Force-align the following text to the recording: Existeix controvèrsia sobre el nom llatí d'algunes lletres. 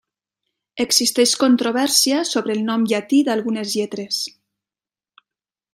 Existeix 0.85 1.33
controvèrsia 1.43 2.23
sobre 2.31 2.57
el 2.59 2.65
nom 2.71 2.87
llatí 2.93 3.23
d'algunes 3.29 3.75
lletres. 3.77 4.23